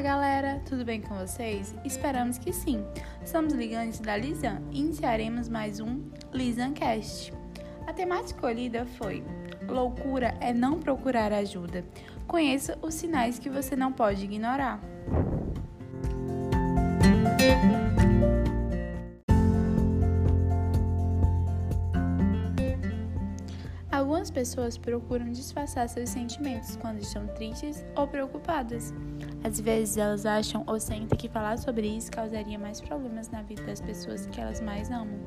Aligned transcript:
Olá, 0.00 0.12
galera! 0.12 0.62
Tudo 0.64 0.82
bem 0.82 1.02
com 1.02 1.14
vocês? 1.14 1.74
Esperamos 1.84 2.38
que 2.38 2.54
sim. 2.54 2.82
Somos 3.22 3.52
ligantes 3.52 4.00
da 4.00 4.16
Lisan 4.16 4.62
e 4.70 4.80
iniciaremos 4.80 5.46
mais 5.46 5.78
um 5.78 6.00
Lisancast. 6.32 7.34
A 7.86 7.92
temática 7.92 8.34
escolhida 8.34 8.86
foi 8.96 9.22
Loucura 9.68 10.34
é 10.40 10.54
não 10.54 10.80
procurar 10.80 11.34
ajuda. 11.34 11.84
Conheça 12.26 12.78
os 12.80 12.94
sinais 12.94 13.38
que 13.38 13.50
você 13.50 13.76
não 13.76 13.92
pode 13.92 14.24
ignorar. 14.24 14.80
Algumas 23.92 24.30
pessoas 24.30 24.78
procuram 24.78 25.30
disfarçar 25.30 25.86
seus 25.90 26.08
sentimentos 26.08 26.74
quando 26.76 27.00
estão 27.00 27.26
tristes 27.26 27.84
ou 27.94 28.08
preocupadas. 28.08 28.94
Às 29.42 29.58
vezes 29.58 29.96
elas 29.96 30.26
acham 30.26 30.62
ou 30.66 30.78
sentem 30.78 31.18
que 31.18 31.28
falar 31.28 31.58
sobre 31.58 31.86
isso 31.86 32.10
causaria 32.10 32.58
mais 32.58 32.80
problemas 32.80 33.30
na 33.30 33.42
vida 33.42 33.62
das 33.62 33.80
pessoas 33.80 34.26
que 34.26 34.40
elas 34.40 34.60
mais 34.60 34.90
amam. 34.90 35.18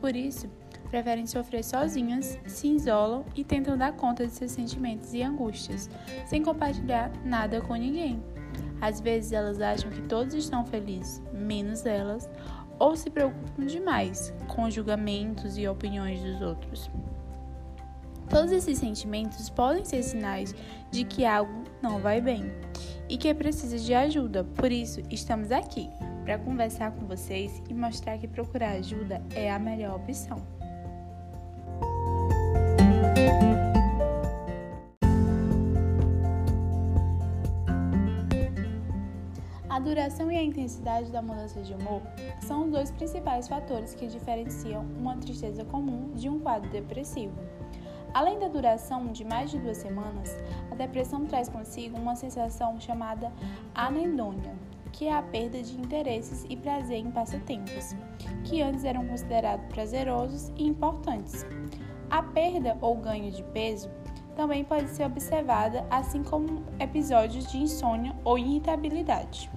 Por 0.00 0.14
isso, 0.14 0.50
preferem 0.90 1.26
sofrer 1.26 1.62
sozinhas, 1.64 2.38
se 2.46 2.68
isolam 2.68 3.24
e 3.34 3.44
tentam 3.44 3.78
dar 3.78 3.92
conta 3.92 4.26
de 4.26 4.32
seus 4.32 4.50
sentimentos 4.50 5.14
e 5.14 5.22
angústias, 5.22 5.88
sem 6.26 6.42
compartilhar 6.42 7.10
nada 7.24 7.60
com 7.60 7.74
ninguém. 7.74 8.22
Às 8.80 9.00
vezes 9.00 9.32
elas 9.32 9.60
acham 9.60 9.90
que 9.90 10.02
todos 10.02 10.34
estão 10.34 10.66
felizes, 10.66 11.22
menos 11.32 11.86
elas, 11.86 12.28
ou 12.78 12.96
se 12.96 13.08
preocupam 13.08 13.64
demais 13.64 14.34
com 14.48 14.68
julgamentos 14.68 15.56
e 15.56 15.66
opiniões 15.66 16.20
dos 16.22 16.42
outros. 16.42 16.90
Todos 18.28 18.52
esses 18.52 18.78
sentimentos 18.78 19.48
podem 19.48 19.84
ser 19.84 20.02
sinais 20.02 20.54
de 20.90 21.04
que 21.04 21.24
algo 21.24 21.64
não 21.80 21.98
vai 21.98 22.20
bem 22.20 22.52
e 23.14 23.16
que 23.16 23.32
precisa 23.32 23.78
de 23.78 23.94
ajuda. 23.94 24.42
Por 24.42 24.72
isso, 24.72 25.00
estamos 25.08 25.52
aqui 25.52 25.88
para 26.24 26.36
conversar 26.36 26.90
com 26.90 27.06
vocês 27.06 27.62
e 27.70 27.72
mostrar 27.72 28.18
que 28.18 28.26
procurar 28.26 28.70
ajuda 28.70 29.22
é 29.36 29.52
a 29.52 29.56
melhor 29.56 29.94
opção. 29.94 30.44
A 39.68 39.78
duração 39.78 40.32
e 40.32 40.36
a 40.36 40.42
intensidade 40.42 41.12
da 41.12 41.22
mudança 41.22 41.62
de 41.62 41.72
humor 41.72 42.02
são 42.40 42.64
os 42.64 42.72
dois 42.72 42.90
principais 42.90 43.46
fatores 43.46 43.94
que 43.94 44.08
diferenciam 44.08 44.84
uma 44.98 45.16
tristeza 45.18 45.64
comum 45.64 46.12
de 46.16 46.28
um 46.28 46.40
quadro 46.40 46.68
depressivo. 46.68 47.34
Além 48.14 48.38
da 48.38 48.46
duração 48.46 49.08
de 49.08 49.24
mais 49.24 49.50
de 49.50 49.58
duas 49.58 49.78
semanas, 49.78 50.38
a 50.70 50.76
depressão 50.76 51.26
traz 51.26 51.48
consigo 51.48 51.98
uma 51.98 52.14
sensação 52.14 52.80
chamada 52.80 53.32
anendônia, 53.74 54.54
que 54.92 55.08
é 55.08 55.12
a 55.12 55.20
perda 55.20 55.60
de 55.60 55.76
interesses 55.76 56.46
e 56.48 56.56
prazer 56.56 56.98
em 56.98 57.10
passatempos, 57.10 57.96
que 58.44 58.62
antes 58.62 58.84
eram 58.84 59.04
considerados 59.04 59.66
prazerosos 59.66 60.52
e 60.56 60.64
importantes. 60.64 61.44
A 62.08 62.22
perda 62.22 62.78
ou 62.80 62.96
ganho 62.96 63.32
de 63.32 63.42
peso 63.42 63.90
também 64.36 64.62
pode 64.62 64.90
ser 64.90 65.06
observada, 65.06 65.84
assim 65.90 66.22
como 66.22 66.62
episódios 66.78 67.50
de 67.50 67.58
insônia 67.58 68.14
ou 68.24 68.38
irritabilidade. 68.38 69.50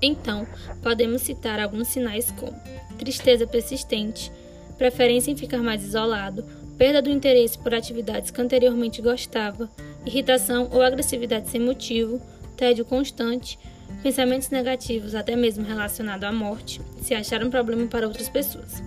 Então, 0.00 0.46
podemos 0.82 1.22
citar 1.22 1.58
alguns 1.58 1.88
sinais 1.88 2.30
como 2.32 2.54
tristeza 2.98 3.46
persistente, 3.46 4.30
preferência 4.76 5.30
em 5.30 5.36
ficar 5.36 5.58
mais 5.58 5.82
isolado, 5.82 6.44
perda 6.76 7.02
do 7.02 7.10
interesse 7.10 7.58
por 7.58 7.74
atividades 7.74 8.30
que 8.30 8.40
anteriormente 8.40 9.02
gostava, 9.02 9.68
irritação 10.06 10.68
ou 10.72 10.82
agressividade 10.82 11.50
sem 11.50 11.60
motivo, 11.60 12.20
tédio 12.56 12.84
constante, 12.84 13.58
pensamentos 14.02 14.50
negativos, 14.50 15.14
até 15.14 15.34
mesmo 15.34 15.64
relacionados 15.64 16.24
à 16.24 16.32
morte, 16.32 16.80
se 17.00 17.14
achar 17.14 17.42
um 17.42 17.50
problema 17.50 17.86
para 17.86 18.06
outras 18.06 18.28
pessoas. 18.28 18.82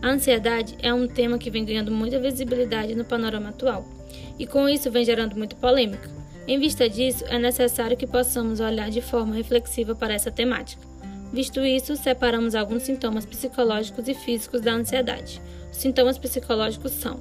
A 0.00 0.08
ansiedade 0.08 0.76
é 0.82 0.92
um 0.92 1.06
tema 1.06 1.38
que 1.38 1.50
vem 1.50 1.64
ganhando 1.64 1.90
muita 1.90 2.18
visibilidade 2.18 2.94
no 2.94 3.04
panorama 3.04 3.50
atual, 3.50 3.86
e 4.38 4.46
com 4.46 4.68
isso 4.68 4.90
vem 4.90 5.04
gerando 5.04 5.36
muita 5.36 5.56
polêmica. 5.56 6.23
Em 6.46 6.58
vista 6.58 6.88
disso, 6.88 7.24
é 7.28 7.38
necessário 7.38 7.96
que 7.96 8.06
possamos 8.06 8.60
olhar 8.60 8.90
de 8.90 9.00
forma 9.00 9.34
reflexiva 9.34 9.94
para 9.94 10.12
essa 10.12 10.30
temática. 10.30 10.82
Visto 11.32 11.64
isso, 11.64 11.96
separamos 11.96 12.54
alguns 12.54 12.82
sintomas 12.82 13.24
psicológicos 13.24 14.06
e 14.08 14.14
físicos 14.14 14.60
da 14.60 14.72
ansiedade. 14.72 15.40
Os 15.72 15.78
sintomas 15.78 16.18
psicológicos 16.18 16.92
são 16.92 17.18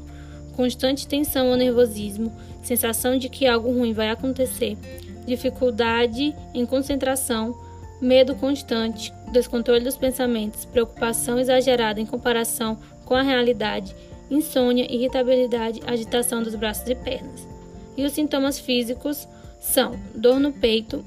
constante 0.55 1.07
tensão 1.07 1.49
ou 1.49 1.55
nervosismo, 1.55 2.31
sensação 2.61 3.17
de 3.17 3.27
que 3.29 3.47
algo 3.47 3.71
ruim 3.71 3.93
vai 3.93 4.09
acontecer, 4.09 4.77
dificuldade 5.25 6.35
em 6.53 6.65
concentração, 6.65 7.57
medo 7.99 8.35
constante, 8.35 9.11
descontrole 9.31 9.83
dos 9.83 9.97
pensamentos, 9.97 10.65
preocupação 10.65 11.39
exagerada 11.39 11.99
em 11.99 12.05
comparação 12.05 12.77
com 13.05 13.15
a 13.15 13.21
realidade, 13.21 13.95
insônia, 14.29 14.85
irritabilidade, 14.93 15.81
agitação 15.87 16.43
dos 16.43 16.53
braços 16.53 16.87
e 16.87 16.93
pernas. 16.93 17.52
E 17.95 18.05
os 18.05 18.13
sintomas 18.13 18.59
físicos 18.59 19.27
são 19.59 19.99
dor 20.13 20.39
no 20.39 20.51
peito 20.51 21.03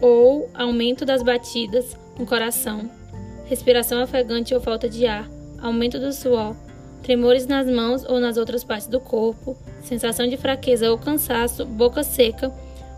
ou 0.00 0.48
aumento 0.54 1.04
das 1.04 1.22
batidas 1.22 1.96
no 2.18 2.26
coração, 2.26 2.90
respiração 3.46 4.02
ofegante 4.02 4.54
ou 4.54 4.60
falta 4.60 4.88
de 4.88 5.06
ar, 5.06 5.28
aumento 5.60 5.98
do 5.98 6.12
suor, 6.12 6.56
tremores 7.02 7.46
nas 7.46 7.66
mãos 7.66 8.04
ou 8.04 8.20
nas 8.20 8.36
outras 8.36 8.64
partes 8.64 8.86
do 8.86 9.00
corpo, 9.00 9.56
sensação 9.82 10.26
de 10.26 10.36
fraqueza 10.36 10.90
ou 10.90 10.98
cansaço, 10.98 11.66
boca 11.66 12.02
seca, 12.02 12.52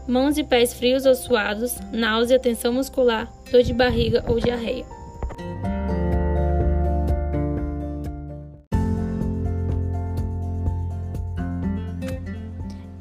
mãos 0.06 0.38
e 0.38 0.44
pés 0.44 0.74
frios 0.74 1.06
ou 1.06 1.14
suados, 1.14 1.76
náusea, 1.92 2.38
tensão 2.38 2.72
muscular, 2.72 3.32
dor 3.50 3.62
de 3.62 3.72
barriga 3.72 4.24
ou 4.28 4.38
diarreia. 4.38 4.84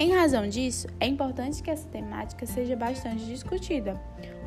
Em 0.01 0.09
razão 0.09 0.49
disso, 0.49 0.87
é 0.99 1.05
importante 1.05 1.61
que 1.61 1.69
essa 1.69 1.87
temática 1.87 2.43
seja 2.47 2.75
bastante 2.75 3.23
discutida, 3.23 4.01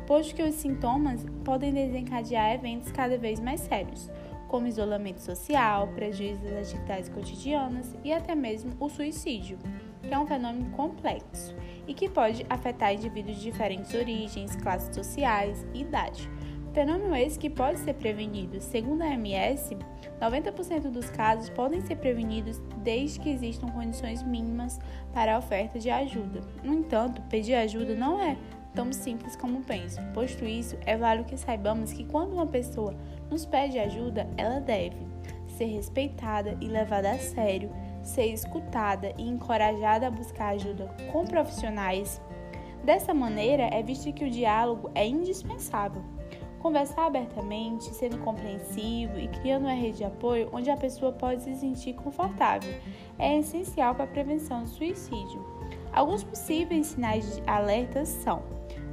posto 0.05 0.35
que 0.35 0.43
os 0.43 0.53
sintomas 0.55 1.25
podem 1.45 1.71
desencadear 1.71 2.55
eventos 2.55 2.91
cada 2.91 3.17
vez 3.17 3.39
mais 3.39 3.61
sérios, 3.61 4.11
como 4.49 4.67
isolamento 4.67 5.21
social, 5.21 5.87
prejuízo 5.95 6.41
das 6.41 6.67
atividades 6.67 7.07
cotidianas 7.07 7.95
e 8.03 8.11
até 8.11 8.35
mesmo 8.35 8.73
o 8.81 8.89
suicídio, 8.89 9.57
que 10.03 10.13
é 10.13 10.19
um 10.19 10.27
fenômeno 10.27 10.71
complexo 10.71 11.55
e 11.87 11.93
que 11.93 12.09
pode 12.09 12.45
afetar 12.49 12.93
indivíduos 12.93 13.37
de 13.37 13.43
diferentes 13.43 13.93
origens, 13.93 14.57
classes 14.57 14.93
sociais 14.93 15.65
e 15.73 15.83
idade. 15.83 16.29
Fenômeno 16.75 17.15
esse 17.15 17.39
que 17.39 17.49
pode 17.49 17.79
ser 17.79 17.93
prevenido. 17.93 18.59
Segundo 18.59 19.01
a 19.01 19.07
MS, 19.13 19.77
90% 20.19 20.91
dos 20.91 21.09
casos 21.09 21.49
podem 21.49 21.79
ser 21.79 21.95
prevenidos 21.95 22.61
desde 22.83 23.17
que 23.17 23.29
existam 23.29 23.67
condições 23.67 24.21
mínimas 24.21 24.77
para 25.13 25.33
a 25.33 25.37
oferta 25.37 25.79
de 25.79 25.89
ajuda. 25.89 26.41
No 26.61 26.73
entanto, 26.73 27.21
pedir 27.29 27.55
ajuda 27.55 27.95
não 27.95 28.19
é 28.19 28.35
tão 28.73 28.91
simples 28.91 29.37
como 29.37 29.63
penso. 29.63 30.01
Posto 30.13 30.43
isso, 30.43 30.77
é 30.85 30.97
válido 30.97 31.29
que 31.29 31.37
saibamos 31.37 31.93
que 31.93 32.03
quando 32.03 32.33
uma 32.33 32.45
pessoa 32.45 32.93
nos 33.31 33.45
pede 33.45 33.79
ajuda, 33.79 34.27
ela 34.35 34.59
deve 34.59 34.97
ser 35.47 35.67
respeitada 35.67 36.57
e 36.59 36.65
levada 36.65 37.09
a 37.09 37.17
sério, 37.17 37.71
ser 38.03 38.25
escutada 38.25 39.13
e 39.17 39.23
encorajada 39.25 40.07
a 40.07 40.11
buscar 40.11 40.49
ajuda 40.49 40.93
com 41.09 41.23
profissionais. 41.23 42.21
Dessa 42.83 43.13
maneira, 43.13 43.63
é 43.63 43.81
visto 43.81 44.11
que 44.11 44.25
o 44.25 44.29
diálogo 44.29 44.91
é 44.93 45.07
indispensável. 45.07 46.03
Conversar 46.65 47.05
abertamente, 47.05 47.93
sendo 47.93 48.17
compreensivo 48.17 49.19
e 49.19 49.27
criando 49.27 49.65
uma 49.65 49.73
rede 49.73 49.99
de 49.99 50.03
apoio 50.03 50.49
onde 50.51 50.71
a 50.71 50.75
pessoa 50.75 51.11
pode 51.11 51.43
se 51.43 51.55
sentir 51.57 51.93
confortável 51.93 52.73
é 53.19 53.37
essencial 53.37 53.93
para 53.93 54.05
a 54.05 54.07
prevenção 54.07 54.63
do 54.63 54.69
suicídio. 54.69 55.45
Alguns 55.93 56.23
possíveis 56.23 56.87
sinais 56.87 57.35
de 57.35 57.43
alerta 57.47 58.03
são 58.03 58.41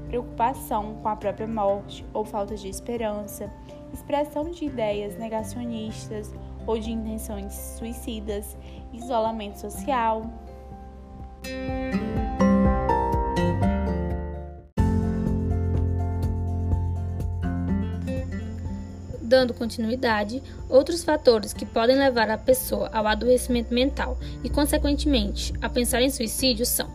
preocupação 0.06 0.96
com 1.02 1.08
a 1.08 1.16
própria 1.16 1.46
morte 1.46 2.04
ou 2.12 2.26
falta 2.26 2.56
de 2.56 2.68
esperança, 2.68 3.50
expressão 3.90 4.50
de 4.50 4.66
ideias 4.66 5.16
negacionistas 5.16 6.30
ou 6.66 6.78
de 6.78 6.92
intenções 6.92 7.54
suicidas, 7.54 8.54
isolamento 8.92 9.58
social. 9.58 10.26
Dando 19.32 19.54
continuidade, 19.54 20.42
outros 20.68 21.02
fatores 21.02 21.54
que 21.54 21.64
podem 21.64 21.96
levar 21.96 22.28
a 22.28 22.36
pessoa 22.36 22.90
ao 22.92 23.06
adoecimento 23.06 23.72
mental 23.72 24.18
e, 24.44 24.50
consequentemente, 24.50 25.54
a 25.62 25.70
pensar 25.70 26.02
em 26.02 26.10
suicídio 26.10 26.66
são 26.66 26.86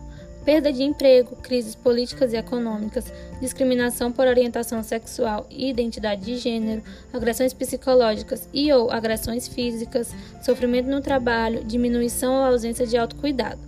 perda 0.44 0.72
de 0.72 0.84
emprego, 0.84 1.34
crises 1.42 1.74
políticas 1.74 2.32
e 2.32 2.36
econômicas, 2.36 3.12
discriminação 3.40 4.12
por 4.12 4.28
orientação 4.28 4.84
sexual 4.84 5.48
e 5.50 5.68
identidade 5.68 6.22
de 6.22 6.36
gênero, 6.36 6.80
agressões 7.12 7.52
psicológicas 7.52 8.48
e 8.52 8.72
ou 8.72 8.88
agressões 8.88 9.48
físicas, 9.48 10.14
sofrimento 10.40 10.88
no 10.88 11.00
trabalho, 11.00 11.64
diminuição 11.64 12.34
ou 12.34 12.44
ausência 12.44 12.86
de 12.86 12.96
autocuidado. 12.96 13.58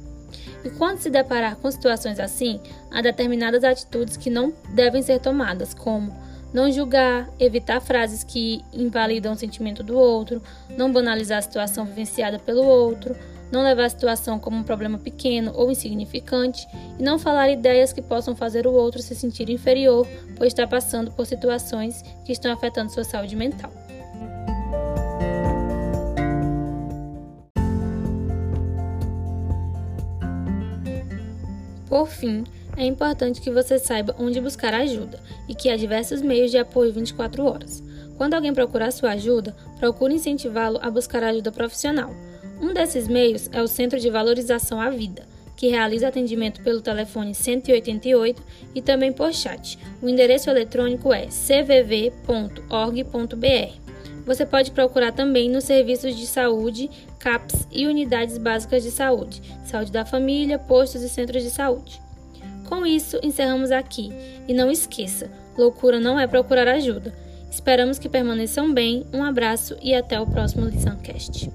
E 0.65 0.71
quando 0.71 0.99
se 0.99 1.11
deparar 1.11 1.57
com 1.57 1.69
situações 1.69 2.21
assim, 2.21 2.61
há 2.89 3.03
determinadas 3.03 3.65
atitudes 3.65 4.17
que 4.17 4.31
não 4.31 4.55
devem 4.73 5.03
ser 5.03 5.19
tomadas, 5.19 5.75
como 5.75 6.30
não 6.53 6.71
julgar, 6.71 7.29
evitar 7.39 7.81
frases 7.81 8.25
que 8.25 8.65
invalidam 8.73 9.33
o 9.33 9.37
sentimento 9.37 9.83
do 9.83 9.97
outro, 9.97 10.43
não 10.77 10.93
banalizar 10.93 11.39
a 11.39 11.43
situação 11.43 11.85
vivenciada 11.85 12.39
pelo 12.39 12.65
outro, 12.65 13.17
não 13.51 13.63
levar 13.63 13.85
a 13.85 13.91
situação 13.91 14.39
como 14.39 14.57
um 14.57 14.63
problema 14.63 14.99
pequeno 14.99 15.53
ou 15.55 15.71
insignificante 15.71 16.67
e 16.99 17.03
não 17.03 17.19
falar 17.19 17.51
ideias 17.51 17.93
que 17.93 18.03
possam 18.03 18.37
fazer 18.37 18.67
o 18.67 18.73
outro 18.73 19.03
se 19.03 19.15
sentir 19.15 19.51
inferior 19.51 20.07
por 20.37 20.47
estar 20.47 20.67
passando 20.67 21.11
por 21.11 21.27
situações 21.27 22.03
que 22.25 22.33
estão 22.33 22.53
afetando 22.53 22.93
sua 22.93 23.05
saúde 23.05 23.35
mental. 23.35 23.73
Por 31.89 32.07
fim, 32.07 32.45
é 32.81 32.87
importante 32.87 33.43
que 33.43 33.51
você 33.51 33.79
saiba 33.79 34.17
onde 34.19 34.41
buscar 34.41 34.73
ajuda 34.73 35.21
e 35.47 35.55
que 35.55 35.69
há 35.69 35.77
diversos 35.77 36.23
meios 36.23 36.51
de 36.51 36.57
apoio 36.57 36.91
24 36.91 37.45
horas. 37.45 37.83
Quando 38.17 38.33
alguém 38.33 38.55
procurar 38.55 38.91
sua 38.91 39.11
ajuda, 39.11 39.55
procure 39.79 40.15
incentivá-lo 40.15 40.79
a 40.81 40.91
buscar 40.91 41.23
ajuda 41.23 41.53
profissional. 41.53 42.11
Um 42.59 42.73
desses 42.73 43.07
meios 43.07 43.51
é 43.53 43.63
o 43.63 43.69
Centro 43.69 44.01
de 44.01 44.09
Valorização 44.09 44.81
à 44.81 44.89
Vida, 44.89 45.29
que 45.59 45.69
realiza 45.69 46.09
atendimento 46.09 46.63
pelo 46.63 46.81
telefone 46.81 47.35
188 47.35 48.43
e 48.75 48.81
também 48.81 49.13
por 49.13 49.35
chat. 49.35 49.79
O 50.01 50.09
endereço 50.09 50.49
eletrônico 50.49 51.13
é 51.13 51.27
cvv.org.br. 51.27 52.21
Você 54.25 54.47
pode 54.47 54.71
procurar 54.71 55.13
também 55.13 55.51
nos 55.51 55.65
serviços 55.65 56.17
de 56.17 56.27
saúde, 56.27 56.89
CAPS 57.19 57.69
e 57.71 57.87
unidades 57.87 58.39
básicas 58.39 58.83
de 58.83 58.91
saúde, 58.91 59.43
saúde 59.67 59.93
da 59.93 60.07
família, 60.07 60.59
postos 60.59 61.03
e 61.03 61.11
centros 61.11 61.43
de 61.43 61.51
saúde. 61.51 62.01
Com 62.71 62.87
isso, 62.87 63.19
encerramos 63.21 63.73
aqui. 63.73 64.13
E 64.47 64.55
não 64.55 64.71
esqueça: 64.71 65.29
loucura 65.59 65.99
não 65.99 66.19
é 66.19 66.27
procurar 66.29 66.69
ajuda. 66.69 67.13
Esperamos 67.51 67.99
que 67.99 68.09
permaneçam 68.09 68.73
bem. 68.73 69.05
Um 69.13 69.25
abraço 69.25 69.77
e 69.83 69.93
até 69.93 70.21
o 70.21 70.27
próximo 70.27 70.67
LiçãoCast. 70.67 71.51